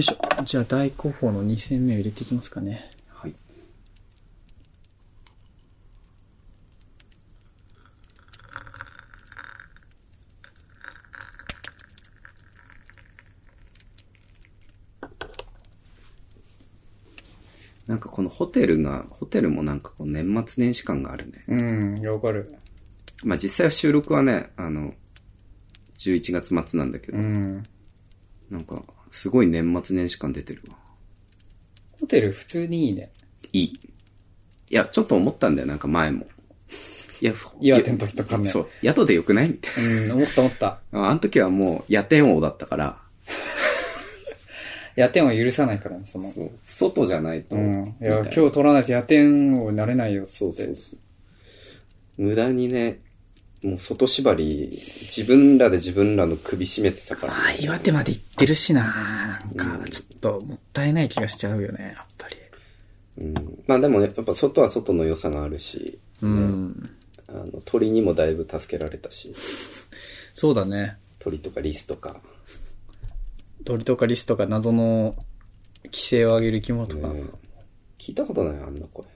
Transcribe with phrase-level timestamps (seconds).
[0.00, 0.42] いしょ。
[0.42, 2.90] じゃあ大候補の2戦目を入れていきますかね。
[3.08, 3.34] はい。
[17.86, 21.44] なんかこのホテルが、ホテルもなんかこう年末年始感があるね。
[21.46, 22.52] うん、わかる。
[23.22, 24.92] まあ実際は収録はね、あの、
[25.98, 27.62] 11月末なんだけど、うん。
[28.50, 28.82] なんか
[29.14, 30.76] すごい年末年始感出てるわ。
[32.00, 33.12] ホテル普通にいいね。
[33.52, 33.64] いい。
[34.70, 36.26] いや、ちょっと思ったんだよ、なんか前も。
[37.20, 39.48] いや、ふ岩手の時とかねそう、宿でよくない？
[39.50, 40.80] みたいうん、思った思った。
[40.90, 41.06] な。
[41.10, 43.00] あの時はもう夜店王だったから、
[44.96, 46.28] 夜店は許さないからね、その。
[46.32, 47.54] そう外じゃないと。
[47.54, 47.94] うん。
[48.00, 50.32] いや、今日取らないと夜店王になれないよって。
[50.32, 52.22] そうそうそう。
[52.22, 52.98] 無駄にね、
[53.64, 54.78] もう外縛り、
[55.16, 58.82] 自分らで自分らの首絞めてたから、ああ、岩手まで行ってるしな
[59.54, 62.36] なんか、ちょっともったいない気がしちゃうよね、やっぱり。
[63.18, 63.62] うん。
[63.66, 66.90] まあでもやっぱ外は外の良さがあるし、うん。
[67.26, 69.34] あの、鳥にもだいぶ助けられたし、
[70.34, 70.98] そうだね。
[71.18, 72.20] 鳥とかリスとか、
[73.64, 75.16] 鳥とかリスとか謎の
[75.86, 77.08] 規制を上げる生き物とか。
[77.08, 77.22] ね
[77.98, 79.06] 聞いたことないあんな声。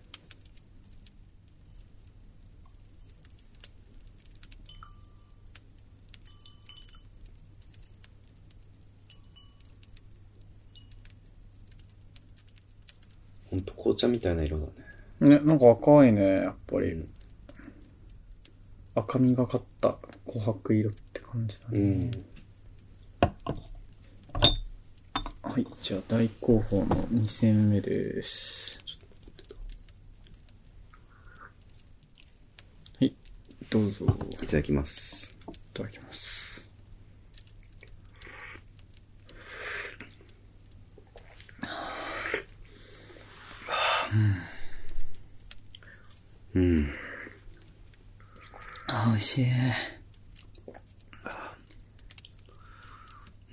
[13.89, 14.72] 紅茶みたいな色だね。
[15.20, 16.92] ね、なんか赤いね、やっぱり。
[16.92, 17.08] うん
[18.98, 21.78] 赤みがかった琥珀色って感じだね。
[21.78, 22.11] うん。
[25.42, 28.78] はい、じゃあ大候補の2戦目です。
[32.98, 33.14] はい、
[33.70, 34.06] どうぞ。
[34.42, 35.39] いただきます。
[35.48, 36.47] いただきます。
[46.55, 46.93] うん。
[48.88, 49.47] あ、美味しい。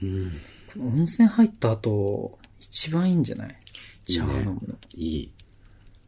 [0.01, 0.31] うん。
[0.77, 3.55] 温泉入った後、一番いいんじゃない？
[4.07, 4.75] シャワー飲むの。
[4.95, 5.33] いい。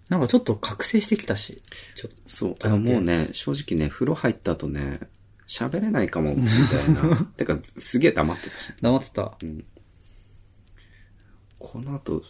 [0.10, 1.62] なんかちょっと覚醒してきたし。
[1.96, 2.22] ちょっと。
[2.26, 2.56] そう。
[2.58, 5.00] だもうね、正直ね、風呂入った後ね、
[5.48, 6.50] 喋れないかも、みた
[6.86, 7.18] いな。
[7.38, 8.74] てか、すげえ黙ってたし。
[8.82, 9.38] 黙ってた。
[11.60, 12.24] この後、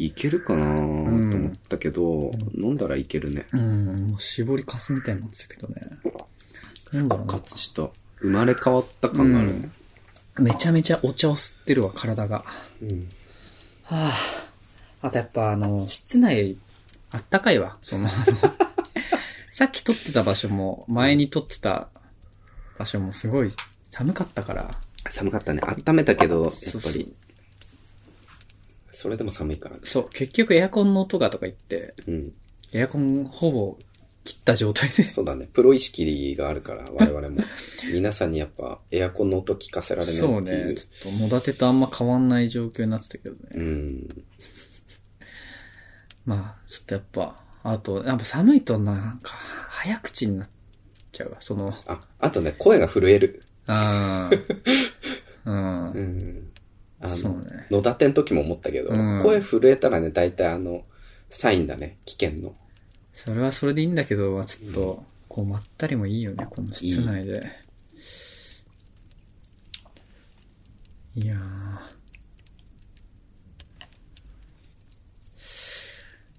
[0.00, 3.44] いけるかなと思ったけど、飲んだらいけるね。
[3.52, 5.82] うん、もう絞りかすみたいになってたけどね。
[6.90, 7.42] なんだろうな復。
[7.42, 7.90] 活した。
[8.20, 9.68] 生まれ変わった感があるね。
[10.38, 12.46] めちゃめちゃお茶を吸ってるわ、体が。
[12.80, 13.08] うん。
[13.82, 14.12] はあ。
[15.02, 16.56] あとやっぱあの、室内、
[17.12, 17.76] あったかいわ。
[17.82, 18.08] その、
[19.52, 21.90] さっき撮ってた場所も、前に撮ってた
[22.78, 23.52] 場所もすごい
[23.90, 24.70] 寒かったから。
[25.10, 25.60] 寒かったね。
[25.62, 27.12] 温めたけど、やっぱり、
[29.00, 29.80] それでも寒いからね。
[29.84, 32.32] そう、結局エアコンの音がとか言って、うん。
[32.74, 33.78] エアコンほぼ
[34.24, 35.04] 切った状態で。
[35.04, 35.48] そうだね。
[35.50, 37.40] プロ意識があるから、我々も。
[37.94, 40.30] 皆さんにやっぱ、エアコンの音聞かせられないっていう。
[40.32, 40.74] そうね。
[40.74, 43.40] ちょっと、野立てとあんま変わんない状況になってたけどね。
[43.54, 44.24] うん。
[46.26, 50.48] まあ、ちょっとやっぱ、あと、やっぱ寒いとなんか、早口になっ
[51.10, 51.38] ちゃうわ。
[51.40, 53.44] その、あ、あとね、声が震える。
[53.66, 54.60] あー
[55.46, 55.90] うん。
[55.92, 56.52] うん。
[57.00, 57.66] あの、ね。
[57.70, 60.84] 野立ての時も思ったけど、うん声震えたらね、大体あの、
[61.30, 61.98] サインだね。
[62.04, 62.54] 危険の。
[63.14, 67.40] それはそれでいいんだけど、まあちょっと、こう、まったりもいいよね、この室内で。
[71.16, 71.38] いやー。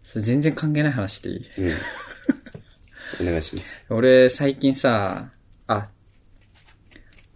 [0.04, 1.50] それ全然関係ない話でいい？
[1.58, 1.74] うん。
[3.28, 3.86] お願いします。
[3.90, 5.32] 俺、最近さ、
[5.68, 5.90] あ、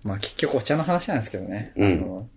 [0.04, 1.72] まあ結局お茶の話なんですけどね。
[1.76, 2.35] うんあのい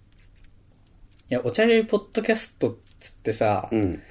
[1.28, 4.02] や、お茶酔いポッドキャストっつってさ、いうん。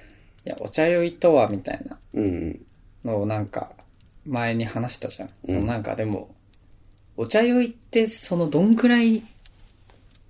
[0.43, 2.65] や、お茶酔いとは、みたいなうん。
[3.03, 3.71] のをなんか、
[4.25, 5.29] 前に話したじゃん。
[5.47, 6.35] うんそのなんかでも、
[7.15, 9.23] お茶酔いって、そのどんくらい、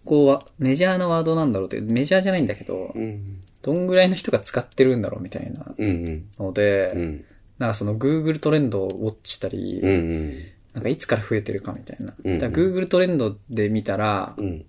[0.06, 3.42] こうは、メジャーなワードなんだろうって、メジャーじゃないんだけど、うん。
[3.62, 6.26] どんぐらいの人が使ってるんだろうみたいなうん。
[6.40, 7.26] ので、うん。
[7.58, 9.90] なんかその Google トレンドをウォッチしたり、うん。
[9.90, 9.94] う
[10.30, 10.32] ん。
[10.74, 12.14] なんかいつから増えてるかみたいな。
[12.24, 14.66] うんだから Google トレンドで見たら、うん。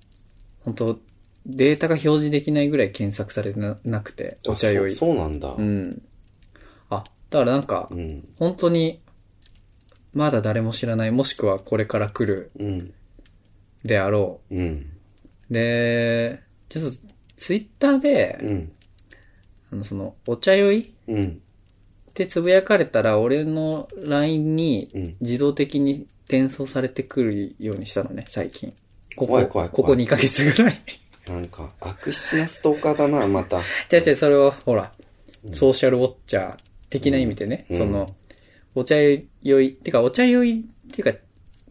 [0.65, 0.99] 本当
[1.49, 4.93] データが表示できないぐらい検索されてななくて、お茶酔い。
[4.93, 5.55] あそうなんだ。
[5.57, 6.03] うん。
[6.91, 8.25] あ、だからなんかう、ん。
[8.39, 9.01] 本当に、
[10.13, 12.95] まだ誰も知らない、もしくはこれから来るうん。
[13.83, 14.87] であろうん。
[15.51, 15.53] う。
[15.55, 16.91] で、ちょっと、
[17.37, 18.73] ツイッターで、うん。
[19.73, 21.43] あの、その、お茶酔いうん。
[22.11, 28.75] ってつぶやかれたら、俺の LINE にうん自動的に転送されてくるようにしたのね、最近。
[29.17, 30.83] ここ怖い怖い怖いここ2ヶ月ぐらい。
[31.33, 33.61] なんか、悪質なストーカーだな、 また。
[33.89, 34.93] じゃあじゃあそれは、ほら、
[35.53, 36.57] ソーシャルウォッチャー
[36.91, 38.07] 的な意味でね、うんその、
[38.75, 38.97] お茶
[39.43, 41.19] 酔い、てかお茶酔いっていうか、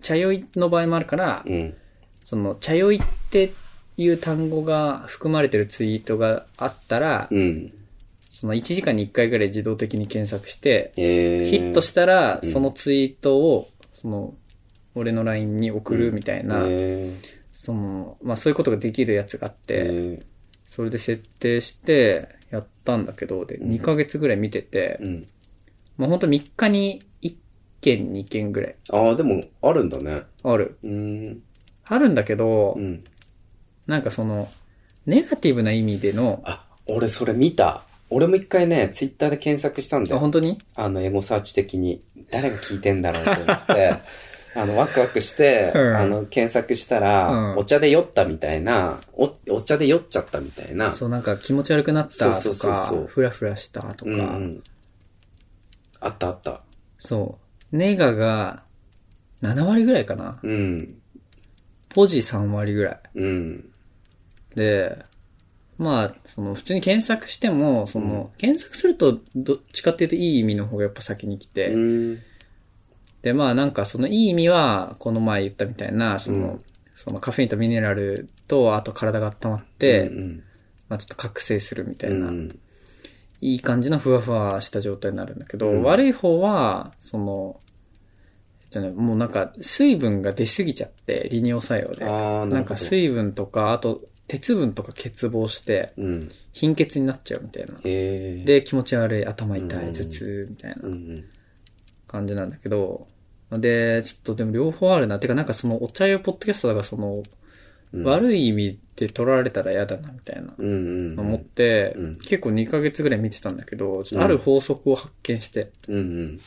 [0.02, 1.76] 茶酔いの場合もあるから、うん。
[2.24, 3.52] その、茶酔いって
[3.98, 7.74] いう単語が含まれてるツイートがあったら、うん。
[8.30, 14.36] その1時間に1回ぐらい自動的に検索して、えー、ヒットしたら、うんそのツイートを、その、
[14.94, 17.14] 俺の LINE に送るみたいな、え
[17.60, 20.20] その、まあそういうことができるやつがあっー、て、え
[20.70, 25.28] それで設定してやったんだけど、で、2ヶ月ぐらい見ててー、、うん。
[25.98, 27.36] まあほんと3日に1
[27.82, 30.22] 件2件ぐらいああ、でも、あるんだね。
[30.44, 30.78] ある。
[30.84, 30.92] うー
[31.32, 31.42] ん。
[31.86, 33.04] あるんだけど、うん。
[33.88, 34.48] なんかその、
[35.08, 37.86] ネガティブな意味での、あ、俺それ見た。
[38.12, 40.20] 俺も一回ね、ツイッターで検索したんだあ、よ。
[40.20, 40.60] 本当に？
[40.76, 42.04] あの、エゴサーチ的に。
[42.30, 43.94] 誰が聞いてんだろうと思って、
[44.58, 50.94] あの、ワクワクして、うんあの、検索したら、うんお茶で酔ったみたいな、お、お茶で酔っちゃったみたいな。
[50.94, 54.64] そうなんか気持ち悪くなったそうそうとそうそうか、フラフラしたとか、うんうん。
[56.00, 56.62] あったあった。
[56.98, 57.38] そ
[57.72, 57.78] う。
[57.78, 58.64] ネガが
[59.44, 60.40] 7割ぐらいかな。
[60.42, 60.96] うん。
[61.90, 63.00] ポジ3割ぐらい。
[63.14, 63.70] うん。
[64.56, 64.98] で、
[65.78, 72.20] まあ、その普通に検索しても、その、検索するとどっちかっていうといい意味の方がやっぱ先に来て、うん。
[73.28, 76.64] で、まあなんかそのいい意味は、この前言ったみたいな、その、うん
[76.96, 80.44] そのカフェインとミネラルと、あと体が温まって、うん
[80.90, 82.60] まあちょっと覚醒するみたいな、うん。
[83.40, 87.60] いい感じのふわふわした状態になるんだけど、うん悪い方は、その、
[88.72, 92.06] じゃね、もうなんか水分が出すぎちゃって、利尿作用で。
[92.06, 96.30] ああ、なんか水分とか、あと鉄分とか欠乏して、うん。
[96.54, 97.78] 貧血になっちゃうみたいな。
[97.84, 101.26] で、気持ち悪い、頭痛い、うん頭痛みたいなうんうん。
[102.08, 103.08] 感じなんだけど、
[103.52, 105.20] で、ちょっとでも両方あるな。
[105.20, 107.24] てかなんかそのお茶用ポッドキャストだからその、うん
[108.04, 110.54] 悪い意味で取られたら嫌だなみたいな。
[110.58, 111.20] うんうん。
[111.20, 116.40] 思って、うん結構2ヶ月ぐらい見てたんだけど、ある法則を発見して、うんうん。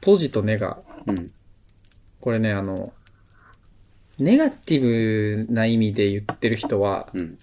[0.00, 0.78] ポジとネガ。
[1.06, 1.30] うん。
[2.20, 2.92] これね、あの、
[4.20, 7.38] ネガティブな意味で言ってる人は、うん。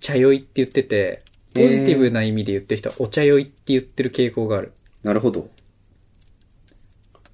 [0.00, 1.22] 茶酔いって言ってて、
[1.52, 4.72] ポジティブな意味で言ってる人はお茶酔いって言ってる傾向がある。
[5.02, 5.50] なるほど。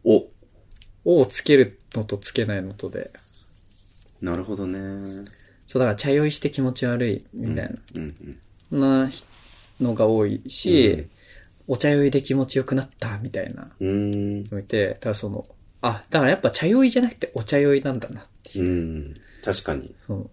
[0.05, 0.29] お、お
[1.07, 3.11] をつけるのとつけないのとで。
[4.21, 5.25] なるほどね。
[5.67, 8.39] そう、だから茶酔いして気持ち悪いみたいうん
[8.71, 9.11] な、な
[9.81, 11.11] のが多いし、うん
[11.69, 14.43] お茶酔いで気持ちよくなったみたいなうん。
[14.43, 15.45] いて、ただその、
[15.83, 18.69] あ、だからやっぱ茶酔いじゃなくてお茶酔いなんだなっていう。
[18.69, 19.15] うん。
[19.45, 19.93] 確かに。
[20.07, 20.31] そう。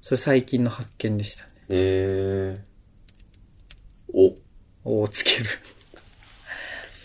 [0.00, 1.50] それ最近の発見でしたね。
[1.70, 2.64] ええ。
[4.12, 4.34] お、
[4.84, 5.46] おをつける。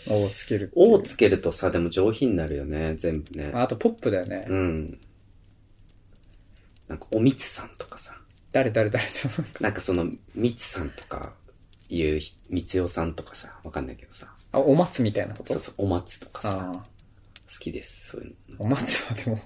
[0.08, 0.72] おをつける。
[0.74, 3.52] おをつけるとさ、でも上品になるよね、全部ね。
[3.54, 4.46] ああとポップだよね。
[4.48, 4.98] うん。
[6.88, 8.16] なんか、おみつさんとかさ。
[8.52, 11.32] 誰誰誰となんかなんかその、みつさんとか、
[11.88, 14.32] いうひ、みつよさんとかさ、わかんないけどさ。
[14.52, 15.52] あ、お松みたいなこと？
[15.54, 16.72] そうそう、お松とかさ。
[16.74, 16.80] 好
[17.60, 18.56] きです、そういうの。
[18.64, 19.38] お松はでも、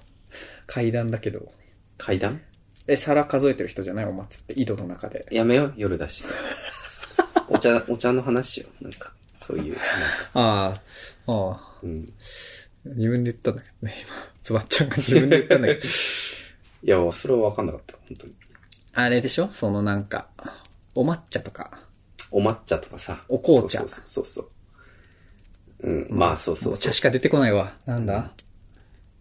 [0.65, 1.51] 階段だけど。
[1.97, 2.41] 階段？
[2.87, 4.05] え、皿数えてる人じゃない？
[4.05, 5.27] お松って井戸の中で。
[5.31, 6.23] やめよう、夜だし。
[7.47, 8.83] お茶、お茶の話しよう。
[8.83, 9.13] なんか、
[9.55, 9.77] そういう、
[10.33, 10.73] あ
[11.27, 11.77] あ、ああ。
[11.83, 12.13] うん。
[12.85, 14.15] 自分で言ったんだけどね、今。
[14.43, 15.79] つばっちゃんが自分で言ったんだけど。
[16.83, 18.33] いや、それはわかんなかった、本当に。
[18.93, 19.47] あれでしょ？
[19.51, 20.27] そのなんか、
[20.95, 21.79] お抹茶とか。
[22.31, 23.23] お抹茶とかさ。
[23.29, 24.49] お紅茶そうそうそうそう。
[25.83, 26.91] うん、まあそうそうそうお茶。
[26.93, 27.77] しか出てこないわ。
[27.85, 28.31] なんだ、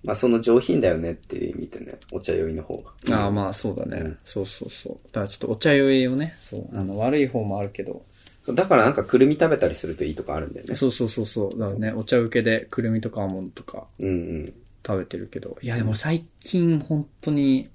[0.02, 2.76] まあその上品だよねっていう意味でね、お茶酔いの方
[3.08, 3.16] が。
[3.16, 4.98] ああ、まあそうだね、うんそうそうそう。
[5.12, 8.04] だからちょっとお茶酔いをね、そう、あの、悪い方もあるけど。
[8.48, 10.74] だからなんかくるみ食べたりするといいとかあるんだよね。
[10.74, 11.58] そうそうそうそう。
[11.58, 14.10] だからね、お茶受けでくるみとかアーモンドとかうんう
[14.44, 14.54] ん。
[14.86, 15.58] 食べてるけど。
[15.60, 17.68] いやでも最近本当に、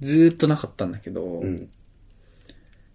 [0.00, 1.68] ずーっとなかったんだけど、うん。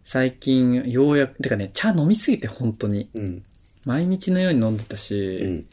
[0.03, 3.09] 最近ようやく、てかね、茶飲みすぎて本当に。
[3.15, 3.43] うん。
[3.85, 5.67] 毎日のように飲んでたし、うん。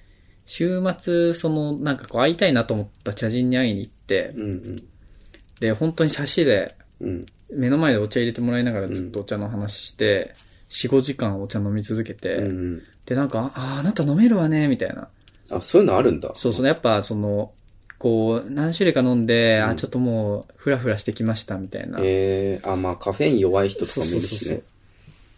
[0.44, 4.76] 週末、その、なんかこう会いたいなと思った茶人に会いに行って、うん。
[5.60, 7.26] で、本当に差しで、うん。
[7.50, 10.34] 目の前でお茶入れてもらいながらずっとお茶の話して、
[10.72, 12.46] 4、5時間お茶飲み続けて、うん。
[12.46, 12.82] うん。
[13.06, 15.08] で、なんか、ああ、あなた飲めるわね、みたいな。
[15.50, 16.32] あ、そういうのあるんだ。
[16.34, 17.52] そうそう、やっぱ、その、
[17.98, 21.98] こう、何種類か飲んで、うんあ、ちょっともう、フラフラしてきました、みたいな。
[22.02, 24.62] ええあ、まあカフェイン弱い人とかもいるしね。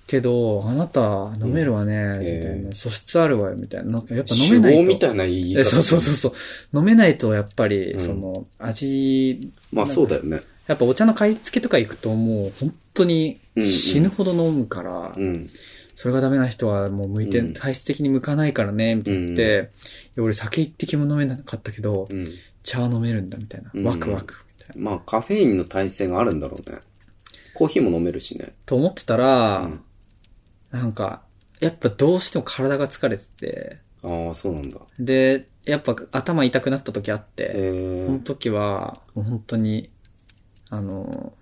[0.07, 2.75] けど、あなた飲めるわね、みたいえな。
[2.75, 4.03] 素質あるわよ、みたいな。
[4.11, 4.83] やっぱ飲めないと。
[4.85, 5.61] みたいな言い方。
[5.61, 6.79] えそうそうそうそう。
[6.79, 10.43] 飲めないと、やっぱり、うんその、味、まあそうだよね。
[10.67, 15.49] やっぱお茶の買い付けとか行くと、もう、本当にうんうん死ぬほど飲むから、うん。
[15.95, 19.71] そそれがダメな人はもう向いて、うん体質的に向かないからね、みたいな言って、
[20.17, 22.29] いや俺酒一滴も飲めなかったけど、うん。
[22.63, 23.71] 茶は飲めるんだ、みたいな。
[23.73, 24.91] うんワクワク、みたいな。
[24.91, 26.79] まあカフェインの耐性があるんだろうね。
[27.55, 28.55] コーヒーも飲めるしね。
[28.67, 29.81] と思ってたら、うん
[30.75, 31.23] なんか、
[31.61, 34.81] やっぱどうしても体が疲れてて、ああ、そうなんだ。
[34.99, 39.91] で、やっぱ頭痛くなった時あって、えその時は、もう本当に、
[40.71, 41.33] あの、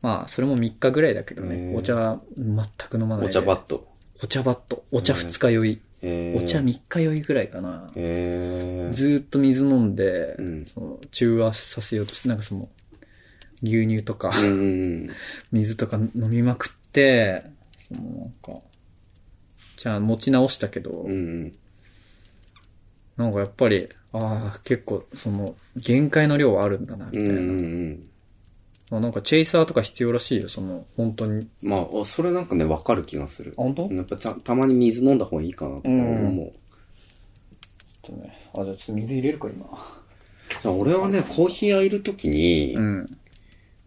[0.00, 2.56] まあ、それも3日ぐらいだけどね、お茶は全
[2.88, 3.32] く飲まないおで。
[3.32, 3.88] 茶バット。
[4.22, 4.84] お茶バット。
[4.90, 5.80] お茶二日酔い。
[6.00, 7.90] えー、お茶3日酔いぐらいかな。
[7.96, 12.68] えー、ずーっと水飲んで、うんその中和させようとして、なんかその、
[13.62, 14.30] 牛乳とか。
[15.50, 17.44] 水とか飲みまくって、
[17.78, 18.60] そのなんか、
[19.76, 21.14] じゃあ持ち直したけど、うんう
[21.46, 21.52] ん。
[23.18, 27.30] なんかやっぱり、ああ、結構、その、限界の量はあるんだな、みたいな。
[27.30, 27.52] うんうんう
[27.90, 28.10] ん。
[28.90, 31.46] まあなんかチェイサーとか必要らしいよ、その、本当に。
[31.62, 33.52] まあ、あそれなんかね、わかる気がする。
[33.56, 33.88] 本当？
[33.92, 36.52] やっぱたたまに水飲んだ方がいいかなとか思う。
[38.02, 39.66] ちょっとね、あ、じゃあちょっと水入れるか、今。
[40.62, 43.18] じゃあ俺はね、コーヒー屋いるときに、うん。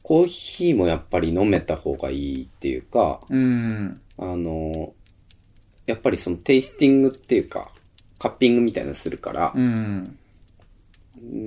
[0.04, 4.02] コーヒーもやっぱり飲めた方がいいっていうか、うん。
[4.18, 4.94] あの、
[5.88, 7.72] やっぱりそのテイスティングっていうか、
[8.22, 10.16] カッピングみたいなのするから、うん。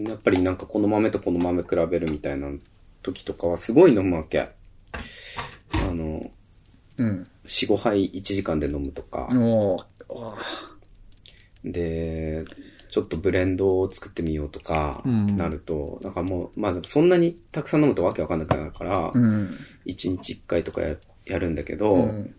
[0.09, 2.49] やっぱりなんかこの豆とこの豆比べるみたいな
[3.01, 4.41] 時とかはすごい飲むわけ。
[4.41, 4.49] あ
[5.93, 6.33] の、
[6.99, 7.29] うん。
[7.47, 9.29] 4、5杯1時間で飲むとか、
[11.65, 12.45] で、
[12.91, 19.57] ちょっとブレンドを作ってみようとか、うんなると、なんかもう、まあそんなにたくさん飲むとわけわかんなくなるから、ーうん。
[19.87, 22.35] 1日1回とかややるんだけど、うん。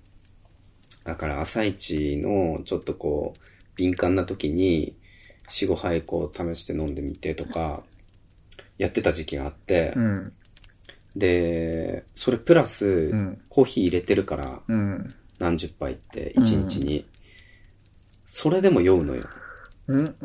[1.05, 4.95] だから朝一のちょっとこう、敏感な時に、
[5.49, 7.83] 4、5杯こう試して飲んでみてとか、
[8.77, 10.33] やってた時期があって、うん。
[11.15, 15.13] で、それプラス、んコーヒー入れてるから、うん。
[15.39, 17.05] 何十杯って、1日に。
[18.25, 19.23] それでも酔うのよ。
[19.87, 20.15] うん。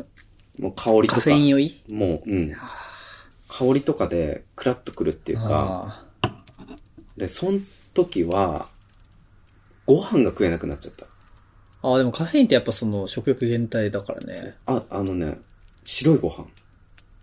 [0.59, 1.21] もう香りとか。
[1.21, 1.83] カフェイン酔い？
[1.87, 2.53] もう、うん。
[3.47, 6.43] 香りとかで、クラッとくるっていうか、あ
[7.15, 7.59] で、その
[7.93, 8.69] 時は、
[9.85, 11.05] ご飯が食えなくなっちゃった。
[11.83, 14.53] ーあー、でもカフェインってやっぱその食欲減退だからね。
[14.65, 15.37] あ、あのね、
[15.83, 16.45] 白いご飯。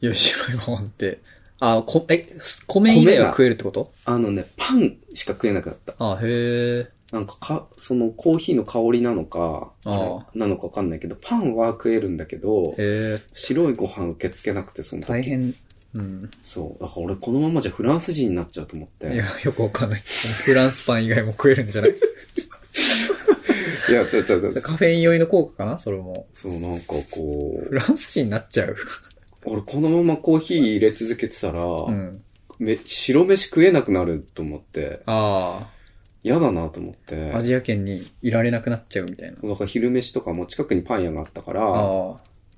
[0.01, 1.21] いや、白いご飯って。
[1.61, 2.25] あ、こ、え、
[2.67, 3.91] 米以外は食えるってこと？
[4.05, 5.95] あのね、パンしか食えなくなった。
[5.99, 6.89] あへえ。
[7.11, 13.19] なんかか、そのコーヒーの香りなのか、あなのかわかんないけど、パンは食えるんだけど、へえ。
[13.33, 15.09] 白いご飯受け付けなくて、その時。
[15.09, 15.55] 大変。
[15.95, 16.31] うん。
[16.43, 16.83] そう。
[16.83, 19.13] だから俺このままじゃフランス人になっちゃうと思って。
[19.13, 20.01] いや、よくわかんない。
[20.01, 21.95] フランスパン以外も食えるんじゃない？
[23.89, 25.79] いや、ちょ、ちょ、ちょ、カフェイン酔いの効果かな？
[25.79, 26.27] それも。
[26.35, 28.71] そう、なんかこフランス人になっちゃう。
[28.71, 28.77] う、
[29.45, 32.23] 俺このままコーヒー入れ続けてたら、うん。
[32.59, 35.71] め白飯食えなくなると思って、あ
[36.25, 37.31] 嫌だなと思って。
[37.33, 37.39] あ。
[37.39, 39.37] アジア圏にいられなくなっちゃうみたいな。
[39.49, 42.17] だから昼飯とかも近くにパン屋があったから、ああ。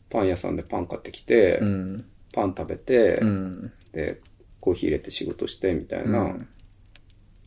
[0.08, 2.04] パン屋さんでパン買ってきて、うん。
[2.32, 3.72] パン食べて、うん。
[3.92, 4.18] で、
[4.60, 6.48] コーヒー入れて仕事してみたいうな、ん。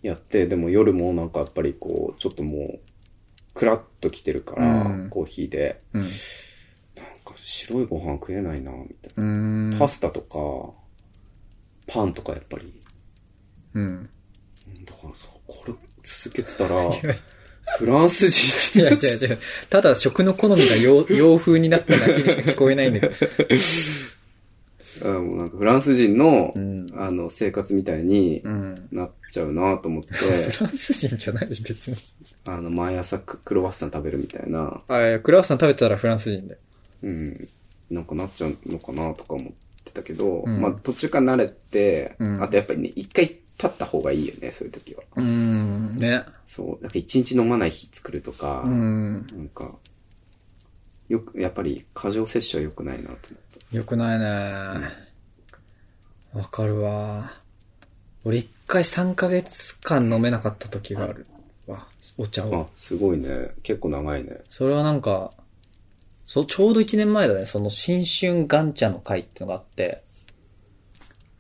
[0.04, 2.80] やって、でも夜もなんかやっぱりこう、ちょっともう、
[3.54, 6.02] クラッと来てるから、うんコーヒーで、うん。
[6.02, 6.10] なん
[7.24, 9.78] か白いご飯食えないな、みたいうんな。
[9.78, 10.74] パスタとか、
[11.88, 12.74] パンとかやっぱり、
[13.76, 14.10] うん。
[14.86, 16.92] だからさ、これ続けてたら、
[17.78, 18.28] フランス
[18.78, 19.40] いや、人って違う違う。
[19.70, 23.16] ただ食の好みが洋洋風になっただけにしか聞こえないんだけど。
[25.10, 28.88] うなんかフランス人の、うんあの、生活みたいにうん。
[28.92, 30.14] なっちゃうなと思って、
[30.52, 31.98] フランス人じゃないでしょ、別に。
[32.48, 36.60] あの、毎朝ククロワッサン食べるみたいな、あ、いや、クラワッサン食べてたらフランス人だよ。
[37.04, 37.50] うん、
[37.90, 39.52] なんかなっちゃうのかなとか思っ
[39.84, 43.26] てたけど、うんまあ途中から慣れて、うんあとやっぱりね、一回
[43.58, 45.04] 立った方がいいよね、そういう時は。
[45.16, 45.96] うーん。
[45.98, 46.24] ね。
[46.46, 49.26] そう、なんか一日飲まない日作るとか、うん。
[49.32, 49.76] なんか、
[51.08, 53.63] よく、やっぱり過剰摂取は良くないなと思って。
[53.74, 54.92] よくないね。
[56.32, 57.34] わかるわ。
[58.24, 61.26] 俺一回3ヶ月間飲めなかった時がある
[61.66, 61.88] わ。
[62.20, 62.56] お茶を。
[62.56, 63.50] あ、すごいね。
[63.64, 64.42] 結構長いね。
[64.52, 65.32] それはなんか、
[66.28, 67.48] そう、ちょうど1年前だね。
[67.48, 70.04] その新春元茶の会ってのがあって、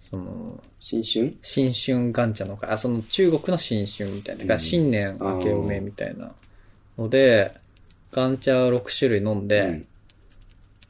[0.01, 1.37] その、新春？
[1.43, 6.31] 新春元茶の会、あ、その中国の新春みたいな、だから新年明けおめみたいな
[6.97, 7.53] ので、
[8.11, 9.87] 元茶を6種類飲んで、うん。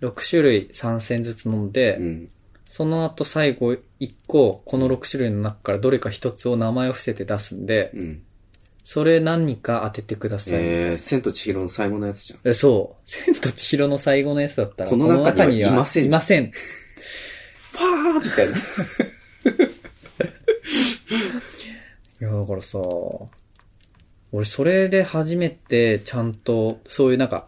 [0.04, 2.30] 6種類3戦ずつ飲んで、うん。
[2.66, 3.80] その後最後1
[4.28, 8.22] 個、この6種類の中からどれか1つを名前を伏せて出すんで、うん。
[8.84, 10.54] それ何か当ててください。
[10.56, 12.40] えー、千と千尋の最後のやつじゃん。
[12.44, 13.10] え、そう。
[13.10, 16.52] 千と千尋の最後のやつだったら、この中にはいませんいません。
[17.72, 18.58] ファーみたいな。
[22.22, 22.80] いや、だからさ、
[24.34, 27.48] 俺それで初めてちゃんと、そういうなんか、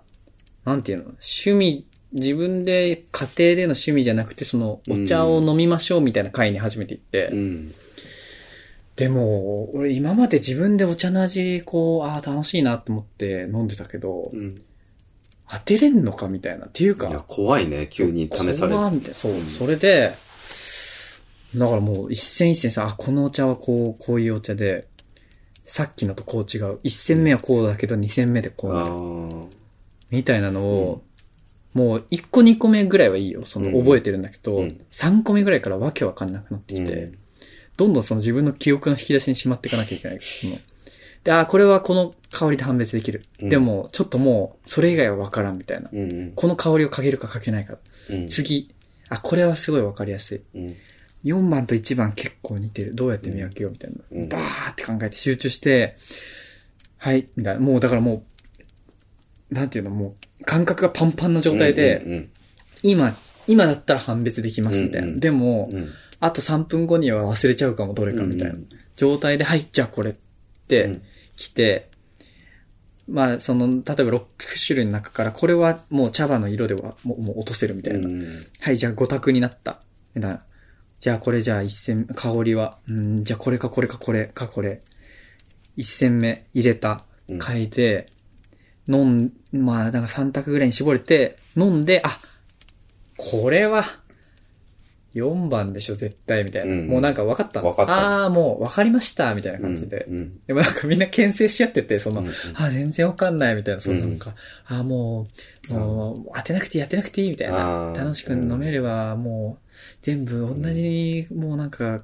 [0.63, 1.85] なんていうの、趣味、
[2.15, 7.75] 自分で家庭での趣味じゃなくて、その、お茶を飲みましょうみたいな会に初めて行って、うん。
[8.95, 14.55] でも、俺今まで自分でお茶の味、こう、ああ、楽しいなと思って飲んでたけど、うん。
[15.47, 16.67] 当てれんのかみたいな。
[16.67, 18.77] っていうか、いや、怖いね、急に試されて。
[18.77, 19.13] 怖みたいな。
[19.13, 20.13] そう、うんそれで、
[21.55, 24.87] だからもう一戦一戦さ、あ、このお茶はこう、こういうお茶で、
[25.65, 26.79] さっきのとこう違う。
[26.83, 29.57] 一戦目はこうだけど、二戦目でこうなる。
[30.09, 31.03] みたいなのを、
[31.75, 33.45] もう一個二個目ぐらいはいいよ。
[33.45, 37.17] そのうん覚えてるんだけど、うん三個目ぐらいからわけわかんなくなってきて、うん
[37.77, 40.19] どんどんその自分の記憶の引き出しにしまっていかなきゃいけない。
[40.21, 40.57] その
[41.25, 43.21] で、あ、これはこの香りで判別できる。
[43.41, 45.89] うんでも、ちょっともう、それ以外はわからんみたいな。
[45.91, 46.31] うんうん。
[46.35, 47.77] この香りをかけるかかけないか。
[48.09, 48.27] うん。
[48.27, 48.73] 次。
[49.09, 50.41] あ、これはすごいわかりやすい。
[50.53, 50.75] うん。
[51.25, 52.93] 4番と1番結構似てる。
[52.93, 53.97] どうやって見分けようみたいな。
[54.11, 55.97] うんバーって考えて集中して、
[56.97, 57.59] はい、みたいな。
[57.59, 58.23] もうだからもう、
[59.49, 62.29] なんていうの、もう感覚がパンパンの状態で、うんうん
[62.83, 63.15] 今、
[63.47, 65.07] 今だったら判別できますみたいな。
[65.07, 65.89] うんうんでも、うん。
[66.19, 70.15] あと3分後には忘れちゃうかも、どれかみたいなうんうん状態で、はい、じゃあこれっ
[70.67, 71.01] てうん
[71.35, 71.89] 来て、
[73.07, 74.25] まあ、その、例えば6
[74.65, 78.07] 種類の中から、これはもう茶葉の色ではもうもう落とせるみたいな。
[78.07, 79.81] うんはい、じゃあ5択になった。
[80.15, 80.43] みたいな。
[80.99, 84.81] じゃあこれじゃあ一戦、香りは、うん、じゃあこれかこれかこれかこれ。
[85.77, 87.39] 一戦目入れたうん。
[87.39, 88.11] 書いて、
[88.87, 92.19] 飲ん、まあ、なんか3択ぐらいに絞れて、飲んで、あ、
[93.17, 93.83] これは、
[95.15, 96.73] 4番でしょ、絶対、みたいな。
[96.73, 97.61] うんもうなんか分かった。
[97.61, 97.93] 分かった。
[98.21, 100.05] ああ、もう分かりました、みたいな感じで。
[100.09, 102.33] うんでもなんかみんな牽制し合ってて、その、うんうん。
[102.55, 104.19] あ、全然わかんないみたいな、そのうんなん。
[104.19, 105.25] か、あ、も
[105.69, 107.91] う、もう、当てなくていい、当てなくていいみたいな。
[107.91, 107.97] あー。
[107.97, 109.69] 楽しく飲めれば、もう、
[110.01, 112.03] 全部同じ、もうなんか、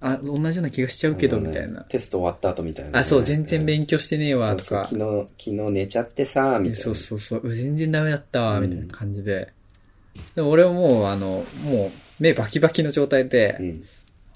[0.00, 1.82] あ、同じような気がしちゃうけど、みたいな。
[1.82, 2.98] テスト終わった後みたいなね。
[3.00, 4.86] あ、そう、全然勉強してねえわ、とか。
[4.86, 6.76] 昨日、昨日寝ちゃってさ、みたいな。
[6.76, 9.52] そうそうそう、う全然ダメだったわ、うんみたいな感じで。
[10.34, 13.84] でも俺はもう、あの、もう、目バキバキの状態で、うん。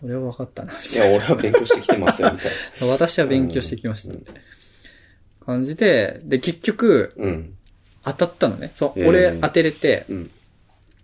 [0.02, 2.92] 俺は分かったな、みいや、俺は勉強してきてますよ、みたいたいな。
[2.92, 4.40] 私は勉強してきました、みたいな
[5.46, 7.24] 感じで、で、結局、な。
[7.24, 7.54] うん。
[8.04, 8.70] 当たったのね。
[8.74, 10.30] そう、俺当てれて、うん。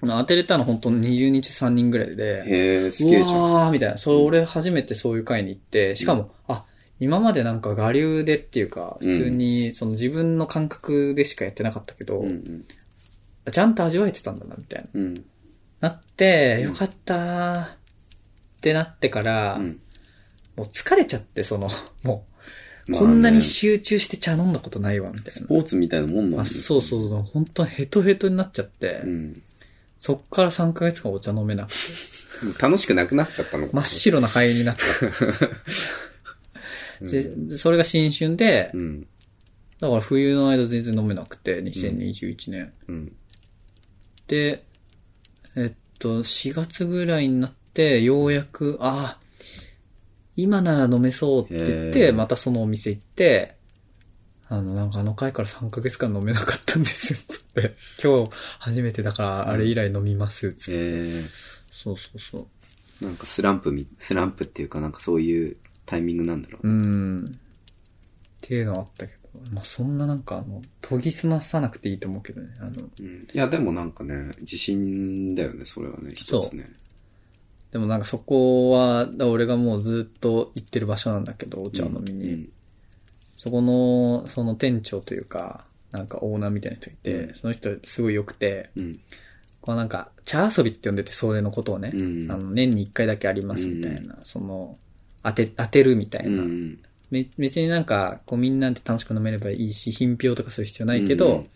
[0.01, 3.43] 当てれたの本当20日3人ぐらいで、へえ、すうげえじゃん。
[3.43, 3.99] わーみたいな。
[3.99, 6.65] そう、俺初めてそういう会に行って、しかも、あ、
[7.01, 12.65] 今までなんか我流でっていうか、普通にその自分の感覚でしかやってなかったけど、うんうん。
[13.53, 14.89] ちゃんと味わえてたんだな、みたいな。
[14.95, 15.25] うん。
[15.81, 17.69] なって、よかったーっ
[18.61, 19.81] てなってから、うん。
[20.57, 21.69] もう疲れちゃって、その、
[22.05, 22.27] も
[22.89, 25.49] う、まあねこんなに集中して茶飲んだことないわ、みたいスな。
[25.49, 29.43] ポーツみたいなもんなんだあそうそうそう、本当ヘトヘトになっちゃって、うん。
[30.01, 31.77] そっから3ヶ月間お茶飲めなくて、
[32.63, 34.83] 楽しくなくなっちゃったのか真っ白な肺になった。
[37.05, 39.07] ででそれが新春でう、ん。
[39.79, 42.73] だから冬の間全然飲めなくて、2021年。
[42.89, 43.13] うん。
[44.27, 44.65] で、
[45.55, 49.21] えっと、4月ぐらいになって、ようやく、ああ、
[50.35, 53.57] 今なら飲めそうって言って、またそのお店行って、
[54.51, 57.77] あの、なんかあの回から3ヶ月間飲めなかったんですよ、つって。
[58.03, 60.73] 今日初めてだから、あれ以来飲みます、つって。
[60.73, 61.25] え
[61.71, 62.39] そうそうそ
[63.01, 63.05] う。
[63.05, 66.69] ー、なんかスランプみ、スランプっていうかなんかそういうタイミングなんだろう。
[66.69, 67.27] うん。
[67.27, 67.31] っ
[68.41, 72.49] ていうのはあったけど、まあそんななんかあの、研ぎ澄まさなくていいと思うけどね。
[72.59, 73.29] あの、うん。
[73.33, 76.69] いや、でもなんかね、自信だよね、それはね、一つね。
[77.71, 82.33] でもなんかそこは、俺がもうずっと行ってる場所なんだけど、お茶を飲みに。
[82.33, 82.51] うん
[83.41, 89.01] そこの、その店長というか、なんかオーナーみたいな人いて、うんその人すごい良くて、うん。
[89.63, 94.77] こうなんか、茶遊びって呼んでて、それのことをね、うんあの年に一回だけありますみたいな、その、
[95.23, 96.43] 当て、当てるみたいな。
[96.43, 96.79] うん。
[97.11, 101.49] め別になんか、こうみんなで楽しく飲めればいいし、品評とかする必要ないけど、うん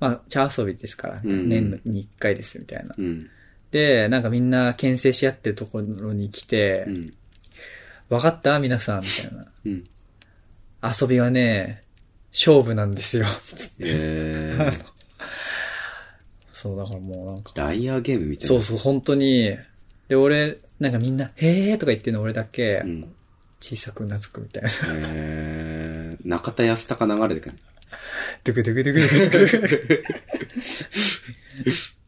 [0.00, 2.94] まあ、茶遊びですから、うん年に一回ですみたいな。
[2.96, 3.28] うん。
[3.70, 7.14] で、なんかみんな牽制し合ってるところに来て、うん。
[8.08, 8.58] 分かった？
[8.58, 9.46] 皆さんみたいな。
[9.66, 9.84] うん。
[10.82, 11.82] 遊びはね、
[12.32, 13.26] 勝負なんですよ。
[13.80, 14.84] えー、
[16.52, 17.52] そう、だからもうなんか。
[17.54, 18.48] ライアーゲームみたいな。
[18.48, 19.56] そうそう、本当に。
[20.08, 23.14] で、俺、なんかみんな、へーとか言ってるの俺だけう、ん。
[23.60, 24.70] 小さくうなずくみたいな。
[24.88, 27.56] えー、中田康隆流れてくる。
[28.44, 30.04] ドゥクドゥクドゥクドゥクドゥク。